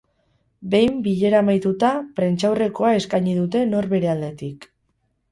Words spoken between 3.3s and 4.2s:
dute nor bere